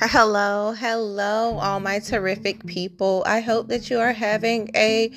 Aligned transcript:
Hello, 0.00 0.72
hello, 0.72 1.58
all 1.58 1.78
my 1.78 1.98
terrific 1.98 2.64
people. 2.66 3.22
I 3.26 3.40
hope 3.40 3.68
that 3.68 3.90
you 3.90 3.98
are 3.98 4.12
having 4.12 4.70
a 4.74 5.12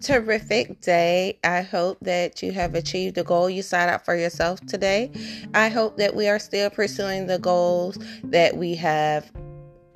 terrific 0.00 0.80
day. 0.80 1.38
I 1.42 1.62
hope 1.62 1.98
that 2.02 2.42
you 2.42 2.52
have 2.52 2.74
achieved 2.74 3.16
the 3.16 3.24
goal 3.24 3.50
you 3.50 3.62
set 3.62 3.88
out 3.88 4.04
for 4.04 4.14
yourself 4.14 4.64
today. 4.66 5.10
I 5.54 5.68
hope 5.68 5.96
that 5.96 6.14
we 6.14 6.28
are 6.28 6.38
still 6.38 6.70
pursuing 6.70 7.26
the 7.26 7.38
goals 7.38 7.98
that 8.24 8.56
we 8.56 8.76
have 8.76 9.30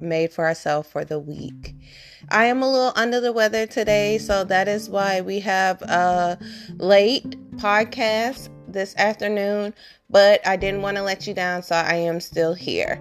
made 0.01 0.33
for 0.33 0.45
ourselves 0.45 0.89
for 0.89 1.05
the 1.05 1.19
week. 1.19 1.77
I 2.31 2.47
am 2.47 2.63
a 2.63 2.71
little 2.71 2.93
under 2.97 3.21
the 3.21 3.33
weather 3.33 3.67
today, 3.67 4.19
so 4.19 4.45
that 4.45 4.69
is 4.69 4.91
why 4.91 5.21
we 5.21 5.41
have 5.41 5.83
a 5.83 6.39
late 6.79 7.37
podcast 7.57 8.49
this 8.73 8.97
afternoon, 8.97 9.75
but 10.11 10.47
I 10.47 10.57
didn't 10.57 10.83
want 10.83 10.97
to 10.97 11.03
let 11.03 11.27
you 11.27 11.35
down, 11.35 11.63
so 11.63 11.77
I 11.77 11.95
am 11.95 12.21
still 12.21 12.55
here. 12.55 13.01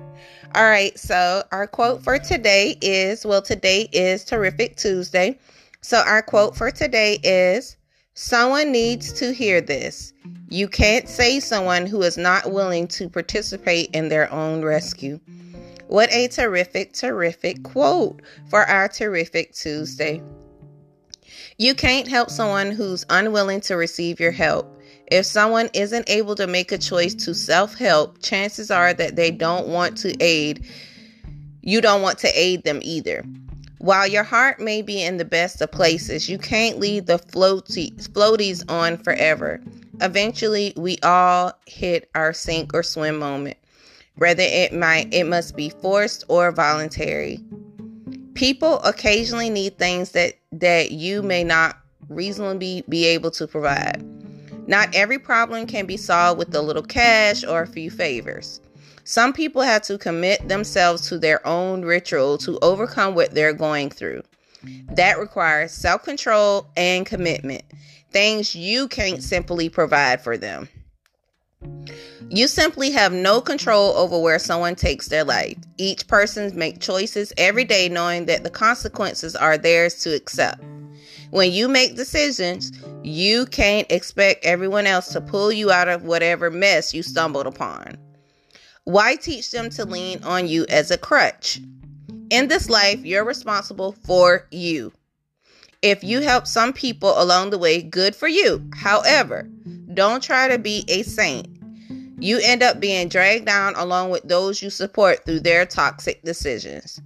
All 0.54 0.64
right, 0.64 0.98
so 1.00 1.44
our 1.52 1.68
quote 1.68 2.04
for 2.04 2.20
today 2.20 2.78
is 2.82 3.26
well, 3.26 3.42
today 3.42 3.90
is 3.92 4.24
Terrific 4.24 4.76
Tuesday. 4.76 5.40
So 5.82 6.00
our 6.00 6.22
quote 6.22 6.56
for 6.56 6.72
today 6.72 7.20
is 7.24 7.78
Someone 8.14 8.72
needs 8.72 9.14
to 9.14 9.34
hear 9.34 9.62
this. 9.62 10.14
You 10.50 10.68
can't 10.68 11.08
save 11.08 11.44
someone 11.44 11.86
who 11.86 12.02
is 12.02 12.18
not 12.18 12.52
willing 12.52 12.88
to 12.90 13.08
participate 13.10 13.90
in 13.94 14.10
their 14.10 14.32
own 14.32 14.64
rescue. 14.64 15.20
What 15.88 16.12
a 16.14 16.28
terrific, 16.28 16.94
terrific 16.94 17.64
quote 17.64 18.22
for 18.50 18.66
our 18.66 18.90
terrific 18.90 19.54
Tuesday. 19.54 20.22
You 21.58 21.74
can't 21.74 22.08
help 22.08 22.30
someone 22.30 22.72
who's 22.72 23.06
unwilling 23.10 23.62
to 23.62 23.76
receive 23.76 24.20
your 24.20 24.32
help. 24.32 24.81
If 25.12 25.26
someone 25.26 25.70
isn't 25.74 26.10
able 26.10 26.36
to 26.36 26.48
make 26.48 26.72
a 26.72 26.78
choice 26.78 27.14
to 27.26 27.36
self 27.36 27.76
help, 27.76 28.22
chances 28.22 28.72
are 28.72 28.94
that 28.94 29.18
they 29.18 29.30
don't 29.30 29.68
want 29.68 29.98
to 29.98 30.16
aid. 30.24 30.66
You 31.62 31.82
don't 31.82 32.02
want 32.02 32.18
to 32.20 32.32
aid 32.34 32.64
them 32.64 32.80
either. 32.82 33.26
While 33.80 34.08
your 34.08 34.24
heart 34.24 34.62
may 34.62 34.82
be 34.82 35.04
in 35.04 35.18
the 35.18 35.26
best 35.26 35.60
of 35.60 35.70
places, 35.70 36.30
you 36.30 36.38
can't 36.38 36.80
leave 36.80 37.08
the 37.08 37.20
floaties, 37.20 38.08
floaties 38.08 38.64
on 38.72 38.98
forever. 38.98 39.60
Eventually, 40.00 40.72
we 40.78 40.98
all 41.04 41.52
hit 41.66 42.10
our 42.16 42.32
sink 42.32 42.74
or 42.74 42.82
swim 42.82 43.20
moment. 43.20 43.58
Whether 44.16 44.44
it 44.44 44.74
might 44.74 45.14
it 45.14 45.26
must 45.26 45.58
be 45.58 45.70
forced 45.70 46.24
or 46.30 46.54
voluntary. 46.54 47.42
People 48.34 48.80
occasionally 48.84 49.50
need 49.50 49.78
things 49.78 50.12
that 50.12 50.36
that 50.54 50.92
you 50.92 51.22
may 51.22 51.44
not 51.44 51.78
reasonably 52.08 52.86
be 52.88 53.06
able 53.08 53.32
to 53.32 53.46
provide. 53.46 54.21
Not 54.72 54.96
every 54.96 55.20
problem 55.20 55.68
can 55.68 55.86
be 55.86 55.98
solved 55.98 56.40
with 56.40 56.56
a 56.56 56.62
little 56.62 56.82
cash 56.82 57.44
or 57.44 57.62
a 57.62 57.68
few 57.68 57.92
favors. 57.92 58.62
Some 59.04 59.34
people 59.34 59.64
have 59.64 59.82
to 59.82 59.98
commit 59.98 60.48
themselves 60.48 61.10
to 61.10 61.20
their 61.20 61.46
own 61.46 61.82
ritual 61.82 62.38
to 62.38 62.58
overcome 62.62 63.14
what 63.14 63.36
they're 63.36 63.52
going 63.52 63.90
through. 63.90 64.24
That 64.94 65.20
requires 65.20 65.74
self 65.74 66.04
control 66.04 66.68
and 66.78 67.06
commitment, 67.06 67.64
things 68.12 68.56
you 68.56 68.88
can't 68.88 69.22
simply 69.22 69.68
provide 69.68 70.22
for 70.22 70.38
them. 70.38 70.70
You 72.30 72.48
simply 72.48 72.92
have 72.92 73.12
no 73.12 73.42
control 73.42 73.92
over 73.98 74.18
where 74.18 74.40
someone 74.40 74.76
takes 74.76 75.10
their 75.10 75.26
life. 75.26 75.58
Each 75.80 76.08
person 76.08 76.58
makes 76.58 76.86
choices 76.86 77.34
every 77.36 77.66
day 77.66 77.90
knowing 77.90 78.26
that 78.28 78.46
the 78.46 78.50
consequences 78.50 79.36
are 79.36 79.58
theirs 79.58 79.96
to 80.04 80.16
accept. 80.16 80.64
When 81.32 81.52
you 81.52 81.68
make 81.68 81.98
decisions, 81.98 82.72
you 83.04 83.46
can't 83.48 83.92
expect 83.92 84.46
everyone 84.46 84.88
else 84.88 85.10
to 85.10 85.22
pull 85.22 85.52
you 85.52 85.72
out 85.72 85.88
of 85.88 86.04
whatever 86.04 86.52
mess 86.52 86.94
you 86.94 87.04
stumbled 87.04 87.48
upon. 87.48 87.98
Why 88.84 89.16
teach 89.16 89.52
them 89.52 89.70
to 89.72 89.86
lean 89.86 90.24
on 90.24 90.48
you 90.48 90.66
as 90.70 90.92
a 90.92 90.98
crutch? 90.98 91.60
In 92.30 92.48
this 92.48 92.70
life, 92.70 93.04
you're 93.04 93.26
responsible 93.26 93.92
for 94.06 94.48
you. 94.52 94.94
If 95.82 96.04
you 96.04 96.22
help 96.22 96.46
some 96.46 96.74
people 96.74 97.20
along 97.22 97.50
the 97.50 97.58
way, 97.58 97.82
good 97.82 98.16
for 98.16 98.28
you. 98.28 98.70
However, 98.76 99.50
don't 99.94 100.22
try 100.22 100.48
to 100.48 100.60
be 100.60 100.86
a 100.88 101.04
saint. 101.04 101.48
You 102.20 102.40
end 102.44 102.62
up 102.62 102.80
being 102.80 103.10
dragged 103.10 103.48
down 103.48 103.74
along 103.76 104.12
with 104.12 104.24
those 104.24 104.62
you 104.62 104.70
support 104.70 105.26
through 105.26 105.40
their 105.40 105.66
toxic 105.66 106.22
decisions. 106.22 107.02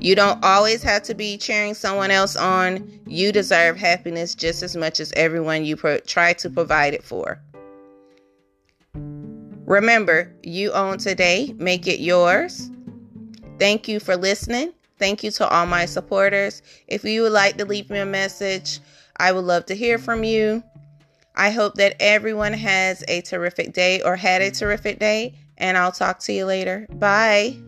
You 0.00 0.14
don't 0.14 0.42
always 0.44 0.82
have 0.82 1.02
to 1.04 1.14
be 1.14 1.36
cheering 1.38 1.74
someone 1.74 2.10
else 2.10 2.36
on. 2.36 3.00
You 3.06 3.32
deserve 3.32 3.76
happiness 3.76 4.34
just 4.34 4.62
as 4.62 4.76
much 4.76 5.00
as 5.00 5.12
everyone 5.16 5.64
you 5.64 5.76
pro- 5.76 5.98
try 5.98 6.32
to 6.34 6.50
provide 6.50 6.94
it 6.94 7.02
for. 7.02 7.40
Remember, 9.66 10.32
you 10.42 10.72
own 10.72 10.98
today, 10.98 11.54
make 11.58 11.86
it 11.86 12.00
yours. 12.00 12.70
Thank 13.58 13.88
you 13.88 14.00
for 14.00 14.16
listening. 14.16 14.72
Thank 14.98 15.22
you 15.22 15.30
to 15.32 15.48
all 15.48 15.66
my 15.66 15.84
supporters. 15.84 16.62
If 16.86 17.04
you 17.04 17.22
would 17.22 17.32
like 17.32 17.58
to 17.58 17.64
leave 17.64 17.90
me 17.90 17.98
a 17.98 18.06
message, 18.06 18.80
I 19.16 19.32
would 19.32 19.44
love 19.44 19.66
to 19.66 19.74
hear 19.74 19.98
from 19.98 20.24
you. 20.24 20.62
I 21.36 21.50
hope 21.50 21.74
that 21.74 21.96
everyone 22.00 22.52
has 22.52 23.04
a 23.08 23.20
terrific 23.20 23.72
day 23.72 24.00
or 24.02 24.16
had 24.16 24.42
a 24.42 24.50
terrific 24.50 24.98
day, 24.98 25.34
and 25.56 25.76
I'll 25.76 25.92
talk 25.92 26.18
to 26.20 26.32
you 26.32 26.46
later. 26.46 26.86
Bye. 26.90 27.58